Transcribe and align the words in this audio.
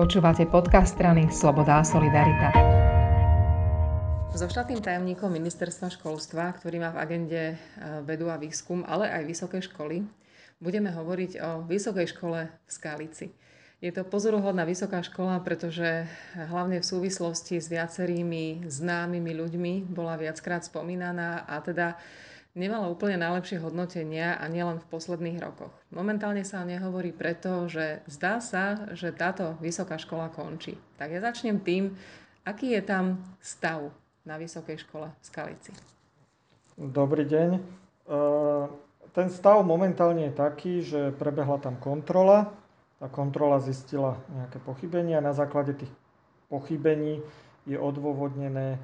Počúvate 0.00 0.48
podcast 0.48 0.96
strany 0.96 1.28
Sloboda 1.28 1.76
a 1.76 1.84
Solidarita. 1.84 2.56
So 4.32 4.48
štátnym 4.48 4.80
tajomníkom 4.80 5.28
Ministerstva 5.28 5.92
školstva, 5.92 6.56
ktorý 6.56 6.80
má 6.80 6.88
v 6.88 7.00
agende 7.04 7.42
e, 7.52 7.56
vedu 8.08 8.32
a 8.32 8.40
výskum, 8.40 8.80
ale 8.88 9.12
aj 9.12 9.28
vysoké 9.28 9.60
školy, 9.60 10.08
budeme 10.56 10.88
hovoriť 10.88 11.32
o 11.44 11.50
Vysokej 11.68 12.16
škole 12.16 12.48
v 12.48 12.70
Skalici. 12.72 13.28
Je 13.84 13.92
to 13.92 14.08
pozoruhodná 14.08 14.64
vysoká 14.64 15.04
škola, 15.04 15.36
pretože 15.44 16.08
hlavne 16.32 16.80
v 16.80 16.88
súvislosti 16.88 17.60
s 17.60 17.68
viacerými 17.68 18.72
známymi 18.72 19.36
ľuďmi 19.36 19.84
bola 19.84 20.16
viackrát 20.16 20.64
spomínaná 20.64 21.44
a 21.44 21.60
teda 21.60 22.00
nemala 22.54 22.90
úplne 22.90 23.20
najlepšie 23.20 23.62
hodnotenia 23.62 24.34
a 24.34 24.50
nielen 24.50 24.82
v 24.82 24.90
posledných 24.90 25.38
rokoch. 25.38 25.70
Momentálne 25.94 26.42
sa 26.42 26.66
nehovorí 26.66 27.14
preto, 27.14 27.70
že 27.70 28.02
zdá 28.10 28.42
sa, 28.42 28.90
že 28.94 29.14
táto 29.14 29.54
vysoká 29.62 29.98
škola 30.00 30.32
končí. 30.32 30.74
Tak 30.98 31.14
ja 31.14 31.20
začnem 31.22 31.62
tým, 31.62 31.94
aký 32.42 32.74
je 32.74 32.82
tam 32.82 33.22
stav 33.38 33.94
na 34.26 34.36
vysokej 34.36 34.82
škole 34.82 35.08
v 35.08 35.22
Skalici. 35.24 35.72
Dobrý 36.74 37.28
deň. 37.28 37.50
E, 37.54 37.60
ten 39.14 39.28
stav 39.30 39.62
momentálne 39.62 40.30
je 40.30 40.34
taký, 40.34 40.74
že 40.82 41.14
prebehla 41.14 41.62
tam 41.62 41.78
kontrola. 41.78 42.50
Tá 43.00 43.08
kontrola 43.08 43.62
zistila 43.62 44.20
nejaké 44.32 44.58
pochybenia. 44.60 45.24
Na 45.24 45.32
základe 45.32 45.72
tých 45.72 45.92
pochybení 46.52 47.22
je 47.64 47.78
odôvodnené 47.78 48.76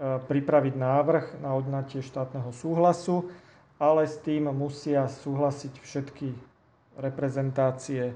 pripraviť 0.00 0.74
návrh 0.74 1.26
na 1.38 1.54
odnatie 1.54 2.02
štátneho 2.02 2.50
súhlasu, 2.50 3.30
ale 3.78 4.06
s 4.06 4.18
tým 4.22 4.50
musia 4.50 5.06
súhlasiť 5.06 5.74
všetky 5.82 6.28
reprezentácie 6.98 8.10
e, 8.10 8.14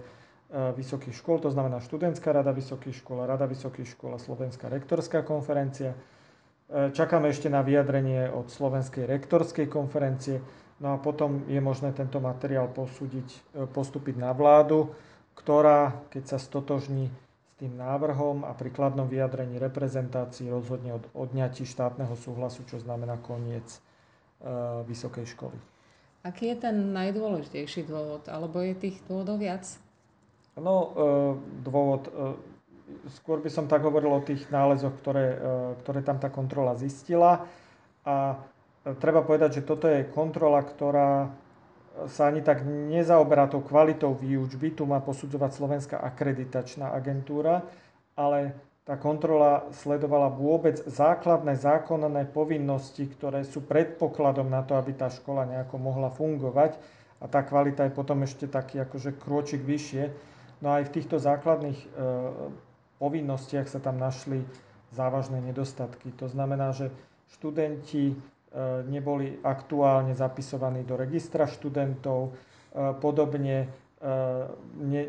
vysokých 0.55 1.19
škôl, 1.19 1.43
to 1.43 1.51
znamená 1.51 1.83
študentská 1.83 2.31
rada 2.31 2.55
vysokých 2.55 3.03
škôl, 3.03 3.27
rada 3.27 3.47
vysokých 3.47 3.95
škôl 3.95 4.15
a 4.15 4.23
Slovenská 4.23 4.71
rektorská 4.71 5.27
konferencia. 5.27 5.95
E, 5.95 6.95
čakáme 6.95 7.31
ešte 7.31 7.51
na 7.51 7.67
vyjadrenie 7.67 8.31
od 8.31 8.51
Slovenskej 8.51 9.07
rektorskej 9.07 9.67
konferencie, 9.67 10.39
no 10.79 10.95
a 10.95 10.97
potom 11.03 11.43
je 11.51 11.59
možné 11.59 11.91
tento 11.91 12.23
materiál 12.23 12.71
posúdiť, 12.71 13.59
postúpiť 13.75 14.15
na 14.15 14.31
vládu, 14.31 14.95
ktorá, 15.35 16.07
keď 16.11 16.35
sa 16.35 16.39
stotožní 16.39 17.11
tým 17.59 17.75
návrhom 17.75 18.47
a 18.47 18.55
pri 18.55 18.71
kladnom 18.71 19.11
vyjadrení 19.11 19.59
reprezentácií 19.59 20.47
rozhodne 20.47 20.95
od 20.95 21.05
odňatí 21.11 21.67
štátneho 21.67 22.15
súhlasu, 22.15 22.63
čo 22.71 22.79
znamená 22.79 23.19
koniec 23.19 23.67
e, 23.67 23.81
vysokej 24.87 25.27
školy. 25.35 25.59
Aký 26.23 26.55
je 26.55 26.71
ten 26.71 26.95
najdôležitejší 26.95 27.91
dôvod, 27.91 28.31
alebo 28.31 28.63
je 28.63 28.79
tých 28.79 29.03
dôvodov 29.11 29.43
viac? 29.43 29.67
No, 30.55 30.75
e, 30.75 30.91
dôvod, 31.67 32.07
e, 32.07 32.11
skôr 33.19 33.43
by 33.43 33.51
som 33.51 33.67
tak 33.67 33.83
hovoril 33.83 34.15
o 34.15 34.23
tých 34.23 34.47
nálezoch, 34.55 34.95
ktoré, 35.03 35.27
e, 35.35 35.39
ktoré 35.83 36.07
tam 36.07 36.23
tá 36.23 36.31
kontrola 36.31 36.79
zistila. 36.79 37.43
A 38.07 38.39
e, 38.87 38.95
treba 39.03 39.27
povedať, 39.27 39.59
že 39.59 39.67
toto 39.67 39.91
je 39.91 40.07
kontrola, 40.07 40.63
ktorá 40.63 41.27
sa 42.07 42.31
ani 42.31 42.47
tak 42.47 42.63
nezaoberá 42.63 43.51
tou 43.51 43.65
kvalitou 43.65 44.15
výučby, 44.15 44.79
tu 44.79 44.87
má 44.87 45.03
posudzovať 45.03 45.51
Slovenská 45.51 45.97
akreditačná 45.99 46.95
agentúra, 46.95 47.67
ale 48.15 48.55
tá 48.89 48.97
kontrola 48.97 49.69
sledovala 49.75 50.33
vôbec 50.33 50.81
základné 50.89 51.61
zákonné 51.61 52.25
povinnosti, 52.33 53.05
ktoré 53.05 53.45
sú 53.45 53.61
predpokladom 53.67 54.49
na 54.49 54.65
to, 54.65 54.81
aby 54.81 54.97
tá 54.97 55.13
škola 55.13 55.45
nejako 55.45 55.77
mohla 55.77 56.09
fungovať 56.09 56.81
a 57.21 57.29
tá 57.29 57.45
kvalita 57.45 57.85
je 57.85 57.93
potom 57.93 58.25
ešte 58.25 58.49
taký 58.49 58.81
akože 58.81 59.19
krôčik 59.19 59.61
vyššie. 59.61 60.09
No 60.65 60.73
aj 60.73 60.89
v 60.89 60.95
týchto 60.95 61.21
základných 61.21 61.79
e, 61.85 61.87
povinnostiach 62.97 63.69
sa 63.69 63.83
tam 63.83 64.01
našli 64.01 64.41
závažné 64.97 65.45
nedostatky. 65.45 66.15
To 66.17 66.31
znamená, 66.31 66.73
že 66.73 66.89
študenti 67.37 68.17
neboli 68.89 69.37
aktuálne 69.45 70.17
zapisovaní 70.17 70.83
do 70.85 70.97
registra 70.97 71.45
študentov. 71.45 72.21
E, 72.29 72.31
podobne 72.97 73.57
e, 73.65 73.69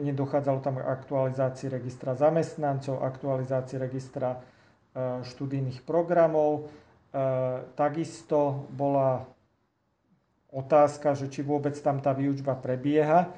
nedochádzalo 0.03 0.59
tam 0.59 0.75
k 0.79 0.88
aktualizácii 0.88 1.72
registra 1.72 2.16
zamestnancov, 2.19 2.99
aktualizácii 2.99 3.78
registra 3.79 4.39
študijných 4.99 5.85
programov. 5.85 6.66
Takisto 7.78 8.67
bola 8.73 9.22
otázka, 10.49 11.13
že 11.13 11.29
či 11.29 11.45
vôbec 11.45 11.78
tam 11.78 12.01
tá 12.01 12.11
výučba 12.11 12.57
prebieha 12.57 13.29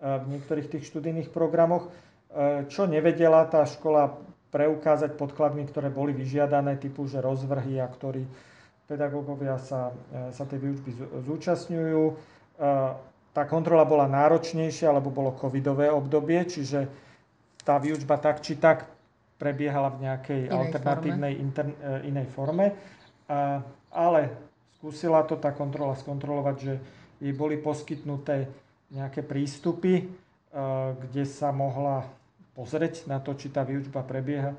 v 0.00 0.24
niektorých 0.32 0.72
tých 0.72 0.88
študijných 0.88 1.28
programoch, 1.28 1.92
čo 2.72 2.88
nevedela 2.88 3.44
tá 3.46 3.68
škola 3.68 4.16
preukázať 4.48 5.18
podkladmi, 5.20 5.68
ktoré 5.68 5.92
boli 5.92 6.16
vyžiadané, 6.16 6.80
typu, 6.80 7.04
že 7.10 7.20
rozvrhy 7.20 7.78
a 7.78 7.86
ktorý 7.86 8.24
pedagógovia 8.84 9.56
sa, 9.60 9.92
e, 10.12 10.32
sa 10.32 10.44
tej 10.44 10.60
výučby 10.60 10.90
zúčastňujú. 11.24 12.02
E, 12.10 12.14
tá 13.34 13.42
kontrola 13.48 13.82
bola 13.82 14.06
náročnejšia, 14.06 14.94
lebo 14.94 15.10
bolo 15.10 15.34
covidové 15.34 15.90
obdobie, 15.90 16.46
čiže 16.46 16.86
tá 17.64 17.80
výučba 17.80 18.20
tak 18.20 18.44
či 18.44 18.60
tak 18.60 18.86
prebiehala 19.40 19.90
v 19.90 20.06
nejakej 20.06 20.40
inej 20.46 20.52
alternatívnej 20.52 21.32
forme. 21.34 21.42
Inter, 21.42 21.66
e, 21.66 21.94
inej 22.06 22.26
forme. 22.30 22.66
Ale 23.88 24.20
skúsila 24.76 25.24
to 25.24 25.40
tá 25.40 25.48
kontrola 25.56 25.96
skontrolovať, 25.96 26.56
že 26.60 26.74
jej 27.24 27.32
boli 27.32 27.56
poskytnuté 27.56 28.52
nejaké 28.92 29.24
prístupy, 29.24 30.12
kde 31.00 31.24
sa 31.24 31.48
mohla 31.56 32.04
pozrieť 32.52 33.08
na 33.08 33.16
to, 33.16 33.32
či 33.32 33.48
tá 33.48 33.64
výučba 33.64 34.04
prebieha 34.04 34.52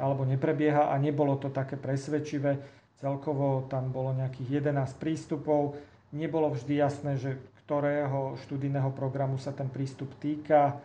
alebo 0.00 0.24
neprebieha 0.24 0.88
a 0.88 0.96
nebolo 0.96 1.36
to 1.36 1.52
také 1.52 1.76
presvedčivé 1.76 2.79
Celkovo 3.00 3.64
tam 3.72 3.88
bolo 3.88 4.12
nejakých 4.12 4.60
11 4.60 5.00
prístupov. 5.00 5.80
Nebolo 6.12 6.52
vždy 6.52 6.74
jasné, 6.76 7.16
že 7.16 7.40
ktorého 7.64 8.36
študijného 8.44 8.92
programu 8.92 9.40
sa 9.40 9.56
ten 9.56 9.72
prístup 9.72 10.12
týka. 10.20 10.76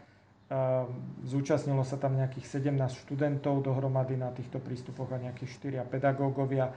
Ehm, 0.46 0.94
zúčastnilo 1.26 1.82
sa 1.82 1.98
tam 1.98 2.16
nejakých 2.16 2.62
17 2.62 3.02
študentov 3.04 3.66
dohromady 3.66 4.16
na 4.16 4.30
týchto 4.30 4.62
prístupoch 4.62 5.10
a 5.12 5.18
nejakých 5.18 5.84
4 5.84 5.92
pedagógovia. 5.92 6.72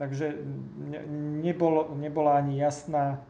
Takže 0.00 0.34
nebol, 1.44 1.92
nebola 2.00 2.40
ani 2.40 2.58
jasná, 2.58 3.20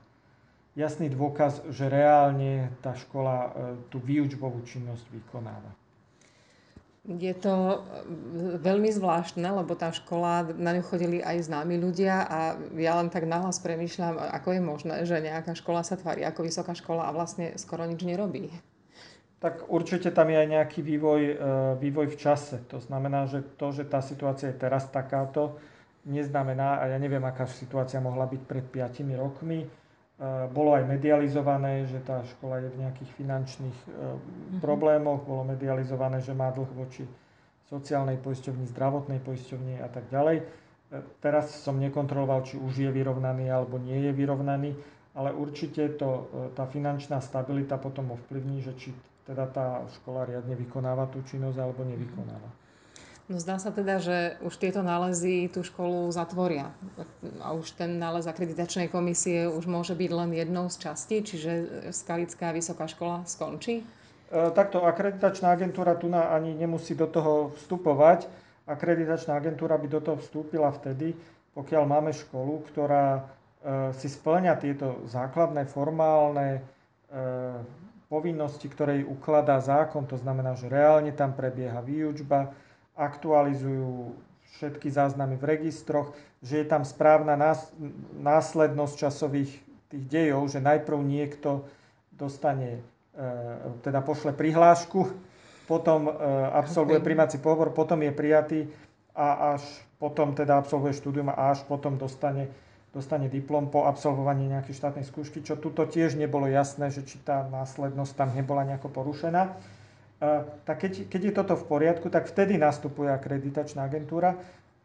jasný 0.78 1.10
dôkaz, 1.10 1.66
že 1.74 1.90
reálne 1.90 2.70
tá 2.80 2.94
škola 2.94 3.36
e, 3.36 3.50
tú 3.90 3.98
výučbovú 3.98 4.62
činnosť 4.64 5.04
vykonáva. 5.10 5.81
Je 7.02 7.34
to 7.34 7.50
e, 7.50 7.78
veľmi 8.62 8.86
zvláštne, 8.94 9.42
lebo 9.42 9.74
tá 9.74 9.90
škola, 9.90 10.54
na 10.54 10.70
ňu 10.78 10.86
chodili 10.86 11.18
aj 11.18 11.50
známi 11.50 11.74
ľudia 11.74 12.22
a 12.22 12.38
ja 12.78 12.94
len 12.94 13.10
tak 13.10 13.26
nahlas 13.26 13.58
premýšľam, 13.58 14.22
ako 14.22 14.48
je 14.54 14.60
možné, 14.62 14.96
že 15.02 15.18
nejaká 15.18 15.58
škola 15.58 15.82
sa 15.82 15.98
tvári 15.98 16.22
ako 16.22 16.46
vysoká 16.46 16.78
škola 16.78 17.10
a 17.10 17.14
vlastne 17.16 17.58
skoro 17.58 17.82
nič 17.90 18.06
nerobí. 18.06 18.54
Tak 19.42 19.66
určite 19.66 20.14
tam 20.14 20.30
je 20.30 20.38
aj 20.38 20.48
nejaký 20.54 20.80
vývoj, 20.86 21.22
e, 21.26 21.34
vývoj 21.82 22.06
v 22.14 22.16
čase. 22.22 22.62
To 22.70 22.78
znamená, 22.78 23.26
že 23.26 23.42
to, 23.58 23.74
že 23.74 23.82
tá 23.82 23.98
situácia 23.98 24.54
je 24.54 24.62
teraz 24.62 24.86
takáto, 24.86 25.58
neznamená, 26.06 26.78
a 26.78 26.86
ja 26.86 26.98
neviem, 27.02 27.22
aká 27.26 27.50
situácia 27.50 27.98
mohla 27.98 28.30
byť 28.30 28.42
pred 28.46 28.66
5 28.70 29.18
rokmi, 29.18 29.66
bolo 30.54 30.78
aj 30.78 30.86
medializované, 30.86 31.90
že 31.90 31.98
tá 31.98 32.22
škola 32.22 32.62
je 32.62 32.70
v 32.70 32.80
nejakých 32.86 33.10
finančných 33.18 33.78
mm-hmm. 33.82 34.60
problémoch, 34.62 35.26
bolo 35.26 35.42
medializované, 35.42 36.22
že 36.22 36.30
má 36.30 36.54
dlh 36.54 36.70
voči 36.78 37.02
sociálnej 37.66 38.20
poisťovni, 38.20 38.68
zdravotnej 38.70 39.18
poisťovni 39.24 39.80
a 39.82 39.88
tak 39.90 40.06
ďalej. 40.12 40.36
E, 40.38 40.44
teraz 41.18 41.50
som 41.64 41.80
nekontroloval, 41.80 42.44
či 42.44 42.60
už 42.60 42.84
je 42.84 42.90
vyrovnaný 42.92 43.48
alebo 43.48 43.80
nie 43.80 43.98
je 43.98 44.12
vyrovnaný, 44.12 44.70
ale 45.16 45.32
určite 45.32 45.96
to, 45.96 46.28
e, 46.30 46.54
tá 46.54 46.68
finančná 46.68 47.18
stabilita 47.24 47.80
potom 47.80 48.12
ovplyvní, 48.14 48.60
že 48.60 48.76
či 48.76 48.94
teda 49.24 49.48
tá 49.48 49.66
škola 49.98 50.28
riadne 50.28 50.52
vykonáva 50.52 51.08
tú 51.08 51.24
činnosť 51.24 51.58
alebo 51.58 51.82
nevykonáva. 51.82 52.50
No 53.32 53.40
zdá 53.40 53.56
sa 53.56 53.72
teda, 53.72 53.96
že 53.96 54.36
už 54.44 54.60
tieto 54.60 54.84
nálezy 54.84 55.48
tú 55.48 55.64
školu 55.64 56.12
zatvoria. 56.12 56.68
A 57.40 57.56
už 57.56 57.72
ten 57.72 57.96
nález 57.96 58.28
akreditačnej 58.28 58.92
komisie 58.92 59.48
už 59.48 59.64
môže 59.64 59.96
byť 59.96 60.10
len 60.12 60.36
jednou 60.36 60.68
z 60.68 60.76
častí, 60.76 61.24
čiže 61.24 61.88
Skalická 61.96 62.52
vysoká 62.52 62.84
škola 62.84 63.24
skončí? 63.24 63.80
E, 63.80 63.84
takto 64.52 64.84
akreditačná 64.84 65.56
agentúra 65.56 65.96
tu 65.96 66.12
ani 66.12 66.52
nemusí 66.52 66.92
do 66.92 67.08
toho 67.08 67.56
vstupovať. 67.56 68.28
Akreditačná 68.68 69.40
agentúra 69.40 69.80
by 69.80 69.88
do 69.88 70.00
toho 70.04 70.20
vstúpila 70.20 70.68
vtedy, 70.68 71.16
pokiaľ 71.56 71.88
máme 71.88 72.12
školu, 72.12 72.68
ktorá 72.68 73.16
e, 73.16 73.22
si 73.96 74.12
splňa 74.12 74.60
tieto 74.60 75.08
základné 75.08 75.72
formálne 75.72 76.60
e, 76.60 76.60
povinnosti, 78.12 78.68
ktoré 78.68 79.00
jej 79.00 79.08
ukladá 79.08 79.56
zákon, 79.56 80.04
to 80.04 80.20
znamená, 80.20 80.52
že 80.52 80.68
reálne 80.68 81.16
tam 81.16 81.32
prebieha 81.32 81.80
výučba, 81.80 82.52
aktualizujú 82.96 84.12
všetky 84.58 84.92
záznamy 84.92 85.40
v 85.40 85.48
registroch, 85.56 86.12
že 86.44 86.60
je 86.62 86.66
tam 86.68 86.84
správna 86.84 87.34
následnosť 88.20 88.94
časových 89.08 89.52
tých 89.88 90.04
dejov, 90.08 90.48
že 90.52 90.60
najprv 90.60 90.98
niekto 91.00 91.64
dostane, 92.12 92.80
e, 93.16 93.20
teda 93.84 94.04
pošle 94.04 94.36
prihlášku, 94.36 95.08
potom 95.64 96.08
e, 96.08 96.12
absolvuje 96.52 97.00
primáci 97.00 97.40
pohovor, 97.40 97.72
potom 97.72 98.00
je 98.04 98.12
prijatý 98.12 98.60
a 99.16 99.56
až 99.56 99.62
potom 99.96 100.34
teda 100.34 100.58
absolvuje 100.58 100.98
štúdium 100.98 101.30
a 101.30 101.54
až 101.54 101.62
potom 101.64 101.94
dostane, 101.94 102.50
dostane 102.90 103.30
diplom 103.30 103.70
po 103.70 103.86
absolvovaní 103.86 104.50
nejakej 104.50 104.74
štátnej 104.74 105.06
skúšky, 105.06 105.40
čo 105.40 105.56
tuto 105.56 105.86
tiež 105.86 106.18
nebolo 106.18 106.50
jasné, 106.50 106.90
že 106.90 107.06
či 107.06 107.22
tá 107.22 107.46
následnosť 107.46 108.12
tam 108.18 108.34
nebola 108.34 108.66
nejako 108.66 108.90
porušená. 108.90 109.54
Tak 110.62 110.76
keď, 110.78 111.10
keď 111.10 111.20
je 111.26 111.32
toto 111.34 111.54
v 111.58 111.66
poriadku, 111.66 112.06
tak 112.06 112.30
vtedy 112.30 112.54
nastupuje 112.54 113.10
akreditačná 113.10 113.90
agentúra, 113.90 114.38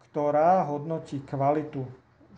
ktorá 0.10 0.66
hodnotí 0.66 1.22
kvalitu 1.22 1.86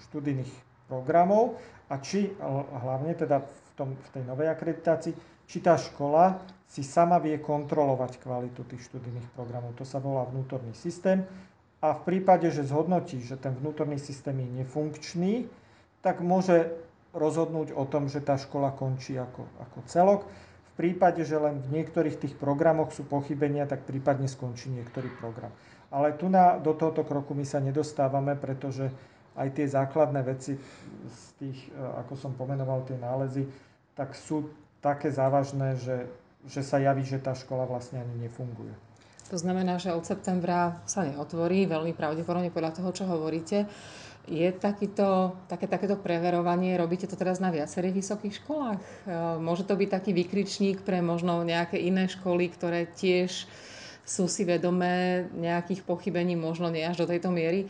študijných 0.04 0.52
programov 0.92 1.56
a 1.88 1.96
či 2.04 2.36
hlavne 2.76 3.16
teda 3.16 3.40
v, 3.40 3.70
tom, 3.80 3.90
v 3.96 4.10
tej 4.12 4.24
novej 4.28 4.52
akreditácii, 4.52 5.16
či 5.48 5.58
tá 5.64 5.80
škola 5.80 6.44
si 6.68 6.84
sama 6.84 7.18
vie 7.24 7.40
kontrolovať 7.40 8.20
kvalitu 8.20 8.68
tých 8.68 8.84
študijných 8.92 9.32
programov. 9.32 9.80
To 9.80 9.88
sa 9.88 10.04
volá 10.04 10.28
vnútorný 10.28 10.76
systém. 10.76 11.24
A 11.80 11.96
v 11.96 12.02
prípade, 12.04 12.52
že 12.52 12.68
zhodnotí, 12.68 13.24
že 13.24 13.40
ten 13.40 13.56
vnútorný 13.56 13.96
systém 13.96 14.36
je 14.36 14.50
nefunkčný, 14.62 15.48
tak 16.04 16.20
môže 16.20 16.68
rozhodnúť 17.16 17.72
o 17.74 17.88
tom, 17.88 18.12
že 18.12 18.20
tá 18.20 18.36
škola 18.36 18.76
končí 18.76 19.16
ako, 19.16 19.48
ako 19.64 19.78
celok. 19.88 20.22
Prípade, 20.80 21.28
že 21.28 21.36
len 21.36 21.60
v 21.60 21.76
niektorých 21.76 22.24
tých 22.24 22.34
programoch 22.40 22.96
sú 22.96 23.04
pochybenia, 23.04 23.68
tak 23.68 23.84
prípadne 23.84 24.32
skončí 24.32 24.72
niektorý 24.72 25.12
program. 25.20 25.52
Ale 25.92 26.16
tu 26.16 26.32
na, 26.32 26.56
do 26.56 26.72
tohoto 26.72 27.04
kroku 27.04 27.36
my 27.36 27.44
sa 27.44 27.60
nedostávame, 27.60 28.40
pretože 28.40 28.88
aj 29.36 29.60
tie 29.60 29.68
základné 29.68 30.24
veci 30.24 30.56
z 31.12 31.24
tých, 31.36 31.60
e, 31.76 31.84
ako 32.00 32.14
som 32.16 32.32
pomenoval, 32.32 32.88
tie 32.88 32.96
nálezy, 32.96 33.44
tak 33.92 34.16
sú 34.16 34.48
také 34.80 35.12
závažné, 35.12 35.76
že 35.76 36.08
že 36.48 36.64
sa 36.64 36.80
javí, 36.80 37.04
že 37.04 37.20
tá 37.20 37.36
škola 37.36 37.68
vlastne 37.68 38.00
ani 38.00 38.30
nefunguje. 38.30 38.72
To 39.30 39.38
znamená, 39.38 39.78
že 39.78 39.94
od 39.94 40.02
septembra 40.08 40.82
sa 40.90 41.06
neotvorí, 41.06 41.70
veľmi 41.70 41.94
pravdepodobne 41.94 42.50
podľa 42.50 42.82
toho, 42.82 42.90
čo 42.96 43.04
hovoríte. 43.06 43.68
Je 44.30 44.46
takýto, 44.54 45.34
také, 45.50 45.66
takéto 45.66 45.98
preverovanie, 45.98 46.78
robíte 46.78 47.10
to 47.10 47.18
teraz 47.18 47.42
na 47.42 47.50
viacerých 47.50 47.98
vysokých 47.98 48.38
školách? 48.46 48.78
E, 48.78 48.88
môže 49.42 49.66
to 49.66 49.74
byť 49.74 49.90
taký 49.90 50.12
vykričník 50.14 50.86
pre 50.86 51.02
možno 51.02 51.42
nejaké 51.42 51.82
iné 51.82 52.06
školy, 52.06 52.54
ktoré 52.54 52.86
tiež 52.86 53.50
sú 54.10 54.26
si 54.26 54.42
vedomé 54.42 55.30
nejakých 55.38 55.86
pochybení, 55.86 56.34
možno 56.34 56.74
nie 56.74 56.82
až 56.82 57.06
do 57.06 57.10
tejto 57.14 57.30
miery. 57.30 57.70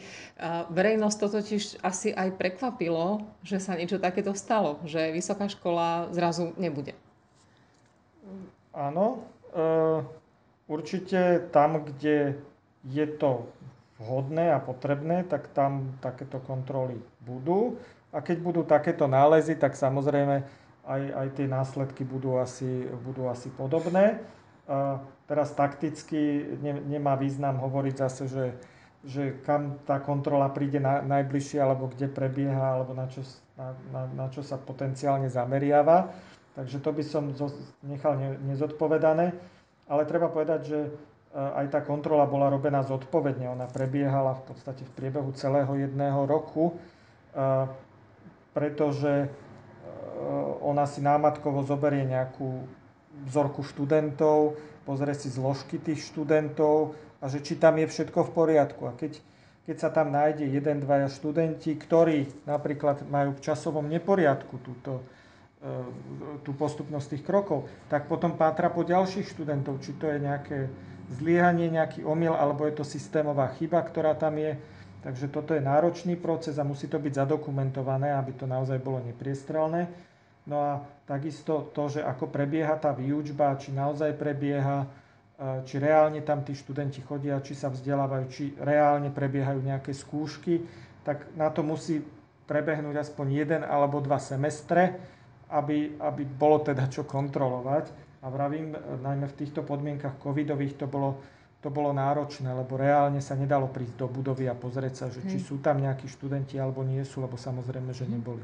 Verejnosť 0.71 1.17
to 1.19 1.27
totiž 1.35 1.63
asi 1.83 2.15
aj 2.15 2.39
prekvapilo, 2.39 3.27
že 3.43 3.59
sa 3.59 3.75
niečo 3.75 3.99
takéto 3.99 4.31
stalo, 4.31 4.79
že 4.87 5.11
vysoká 5.11 5.51
škola 5.51 6.07
zrazu 6.15 6.55
nebude. 6.55 6.95
Áno, 8.71 9.19
e, 9.51 9.99
určite 10.71 11.43
tam, 11.51 11.83
kde 11.83 12.39
je 12.87 13.05
to 13.19 13.43
vhodné 13.99 14.55
a 14.55 14.63
potrebné, 14.63 15.27
tak 15.27 15.51
tam 15.51 15.99
takéto 15.99 16.39
kontroly 16.39 16.97
budú. 17.19 17.75
A 18.09 18.23
keď 18.23 18.37
budú 18.41 18.61
takéto 18.65 19.05
nálezy, 19.05 19.59
tak 19.59 19.75
samozrejme 19.75 20.41
aj, 20.87 21.01
aj 21.13 21.27
tie 21.37 21.45
následky 21.45 22.01
budú 22.07 22.39
asi, 22.41 22.87
budú 23.05 23.29
asi 23.29 23.51
podobné. 23.53 24.23
A 24.65 25.03
teraz 25.29 25.53
takticky 25.53 26.55
ne, 26.63 26.79
nemá 26.89 27.13
význam 27.19 27.61
hovoriť 27.61 27.95
zase, 27.99 28.23
že, 28.25 28.45
že 29.05 29.23
kam 29.45 29.77
tá 29.85 30.01
kontrola 30.01 30.49
príde 30.49 30.81
na, 30.81 31.05
najbližšie, 31.05 31.61
alebo 31.61 31.91
kde 31.91 32.09
prebieha, 32.09 32.79
alebo 32.79 32.97
na 32.97 33.05
čo, 33.11 33.21
na, 33.53 33.77
na, 33.93 34.01
na 34.15 34.25
čo 34.33 34.41
sa 34.41 34.57
potenciálne 34.57 35.29
zameriava. 35.29 36.09
Takže 36.57 36.81
to 36.81 36.89
by 36.89 37.03
som 37.05 37.29
nechal 37.85 38.17
nezodpovedané. 38.47 39.37
Ale 39.89 40.05
treba 40.05 40.29
povedať, 40.29 40.61
že 40.65 40.79
aj 41.33 41.67
tá 41.69 41.79
kontrola 41.85 42.25
bola 42.25 42.49
robená 42.49 42.81
zodpovedne. 42.81 43.53
Ona 43.53 43.69
prebiehala 43.69 44.33
v 44.41 44.43
podstate 44.49 44.81
v 44.81 44.91
priebehu 44.97 45.29
celého 45.37 45.69
jedného 45.77 46.25
roku, 46.25 46.73
e, 46.73 46.73
pretože 48.57 49.25
e, 49.25 49.27
ona 50.65 50.89
si 50.89 51.05
námatkovo 51.05 51.61
zoberie 51.61 52.01
nejakú 52.09 52.65
vzorku 53.29 53.61
študentov, 53.61 54.57
pozrie 54.89 55.13
si 55.13 55.29
zložky 55.29 55.77
tých 55.77 56.01
študentov 56.09 56.97
a 57.21 57.29
že 57.29 57.45
či 57.45 57.61
tam 57.61 57.77
je 57.77 57.85
všetko 57.85 58.25
v 58.25 58.33
poriadku. 58.33 58.89
A 58.89 58.97
keď, 58.97 59.21
keď 59.69 59.75
sa 59.77 59.89
tam 59.93 60.09
nájde 60.09 60.49
jeden, 60.49 60.81
dvaja 60.81 61.13
študenti, 61.13 61.77
ktorí 61.77 62.25
napríklad 62.49 63.05
majú 63.05 63.37
v 63.37 63.43
časovom 63.45 63.85
neporiadku 63.85 64.57
túto, 64.65 65.05
E, 65.05 65.28
tú 66.47 66.55
postupnosť 66.55 67.19
tých 67.19 67.23
krokov, 67.27 67.67
tak 67.91 68.07
potom 68.07 68.39
pátra 68.39 68.71
po 68.71 68.87
ďalších 68.87 69.27
študentov, 69.27 69.83
či 69.83 69.91
to 69.99 70.07
je 70.07 70.17
nejaké 70.23 70.57
zliehanie, 71.19 71.67
nejaký 71.67 72.07
omyl, 72.07 72.31
alebo 72.31 72.63
je 72.63 72.79
to 72.79 72.85
systémová 72.87 73.51
chyba, 73.59 73.83
ktorá 73.83 74.15
tam 74.15 74.39
je. 74.39 74.55
Takže 74.99 75.31
toto 75.31 75.55
je 75.55 75.63
náročný 75.63 76.15
proces 76.19 76.59
a 76.59 76.67
musí 76.67 76.87
to 76.87 76.99
byť 76.99 77.23
zadokumentované, 77.23 78.15
aby 78.15 78.35
to 78.35 78.47
naozaj 78.47 78.79
bolo 78.79 79.03
nepriestrelné. 79.03 79.87
No 80.47 80.57
a 80.59 80.71
takisto 81.07 81.71
to, 81.75 81.91
že 81.91 82.01
ako 82.03 82.31
prebieha 82.31 82.75
tá 82.79 82.95
výučba, 82.95 83.55
či 83.59 83.75
naozaj 83.75 84.15
prebieha, 84.15 84.83
e, 84.83 84.87
či 85.67 85.75
reálne 85.79 86.23
tam 86.23 86.43
tí 86.43 86.55
študenti 86.55 87.03
chodia, 87.03 87.39
či 87.43 87.55
sa 87.55 87.71
vzdelávajú, 87.71 88.25
či 88.31 88.43
reálne 88.59 89.11
prebiehajú 89.11 89.59
nejaké 89.59 89.91
skúšky, 89.91 90.63
tak 91.03 91.31
na 91.35 91.47
to 91.51 91.63
musí 91.63 92.03
prebehnúť 92.47 92.95
aspoň 93.07 93.27
jeden 93.29 93.61
alebo 93.63 94.03
dva 94.03 94.19
semestre 94.19 94.99
aby, 95.49 95.97
aby 95.97 96.23
bolo 96.25 96.61
teda 96.61 96.85
čo 96.89 97.03
kontrolovať. 97.05 98.09
A 98.19 98.27
vravím, 98.27 98.75
najmä 98.99 99.31
v 99.31 99.37
týchto 99.39 99.63
podmienkach 99.63 100.19
covidových 100.19 100.75
to 100.75 100.85
bolo, 100.91 101.23
to 101.63 101.71
bolo 101.71 101.95
náročné, 101.95 102.51
lebo 102.51 102.75
reálne 102.75 103.23
sa 103.23 103.33
nedalo 103.35 103.71
prísť 103.71 103.95
do 103.95 104.07
budovy 104.11 104.51
a 104.51 104.55
pozrieť 104.55 104.93
sa, 104.93 105.05
že 105.07 105.23
či 105.23 105.39
sú 105.39 105.63
tam 105.63 105.79
nejakí 105.79 106.03
študenti 106.11 106.59
alebo 106.59 106.83
nie 106.83 106.99
sú, 107.07 107.23
lebo 107.23 107.39
samozrejme, 107.39 107.95
že 107.95 108.03
neboli. 108.03 108.43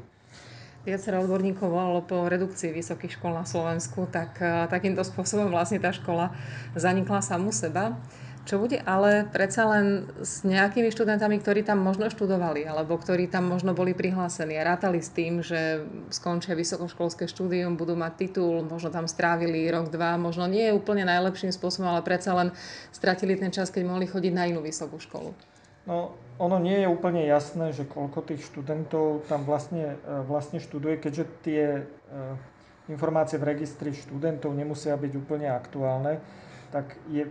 Viacero 0.86 1.18
odborníkov 1.18 1.66
volalo 1.66 1.98
po 2.06 2.30
redukcii 2.30 2.70
vysokých 2.70 3.18
škôl 3.18 3.34
na 3.34 3.42
Slovensku, 3.42 4.06
tak 4.06 4.38
takýmto 4.70 5.02
spôsobom 5.02 5.50
vlastne 5.50 5.82
tá 5.82 5.90
škola 5.90 6.30
zanikla 6.78 7.20
samú 7.20 7.50
seba. 7.50 7.98
Čo 8.46 8.62
bude 8.62 8.78
ale 8.86 9.26
predsa 9.26 9.66
len 9.66 10.06
s 10.22 10.46
nejakými 10.46 10.94
študentami, 10.94 11.42
ktorí 11.42 11.66
tam 11.66 11.82
možno 11.82 12.06
študovali, 12.06 12.62
alebo 12.62 12.94
ktorí 12.94 13.26
tam 13.26 13.50
možno 13.50 13.74
boli 13.74 13.90
prihlásení 13.90 14.54
a 14.54 14.70
rátali 14.70 15.02
s 15.02 15.10
tým, 15.10 15.42
že 15.42 15.82
skončia 16.14 16.54
vysokoškolské 16.54 17.26
štúdium, 17.26 17.74
budú 17.74 17.98
mať 17.98 18.12
titul, 18.22 18.62
možno 18.62 18.94
tam 18.94 19.10
strávili 19.10 19.66
rok, 19.66 19.90
dva, 19.90 20.14
možno 20.14 20.46
nie 20.46 20.70
je 20.70 20.78
úplne 20.78 21.02
najlepším 21.02 21.50
spôsobom, 21.50 21.90
ale 21.90 22.06
predsa 22.06 22.38
len 22.38 22.54
stratili 22.94 23.34
ten 23.34 23.50
čas, 23.50 23.74
keď 23.74 23.82
mohli 23.82 24.06
chodiť 24.06 24.30
na 24.30 24.46
inú 24.46 24.62
vysokú 24.62 25.02
školu. 25.02 25.34
No, 25.90 26.14
ono 26.38 26.62
nie 26.62 26.86
je 26.86 26.86
úplne 26.86 27.26
jasné, 27.26 27.74
že 27.74 27.82
koľko 27.82 28.30
tých 28.30 28.46
študentov 28.46 29.26
tam 29.26 29.42
vlastne, 29.42 29.98
e, 30.06 30.22
vlastne 30.22 30.62
študuje, 30.62 31.02
keďže 31.02 31.24
tie 31.42 31.62
e, 31.78 31.82
informácie 32.86 33.42
v 33.42 33.48
registri 33.58 33.90
študentov 33.90 34.54
nemusia 34.54 34.94
byť 34.94 35.12
úplne 35.18 35.50
aktuálne, 35.50 36.22
tak 36.70 36.94
je 37.10 37.26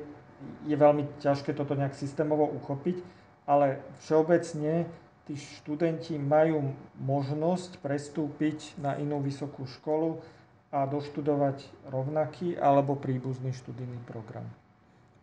je 0.67 0.75
veľmi 0.75 1.07
ťažké 1.23 1.55
toto 1.55 1.77
nejak 1.77 1.95
systémovo 1.95 2.45
uchopiť, 2.49 2.99
ale 3.45 3.79
všeobecne 4.03 4.89
tí 5.25 5.33
študenti 5.37 6.17
majú 6.21 6.73
možnosť 7.01 7.81
prestúpiť 7.81 8.77
na 8.77 8.97
inú 8.97 9.21
vysokú 9.21 9.65
školu 9.65 10.21
a 10.69 10.85
doštudovať 10.85 11.89
rovnaký 11.89 12.57
alebo 12.59 12.97
príbuzný 12.97 13.55
študijný 13.55 14.01
program. 14.05 14.45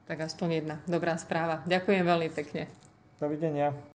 Tak 0.09 0.27
aspoň 0.27 0.49
jedna 0.65 0.77
dobrá 0.89 1.15
správa. 1.21 1.63
Ďakujem 1.69 2.03
veľmi 2.03 2.29
pekne. 2.35 2.67
Dovidenia. 3.23 3.71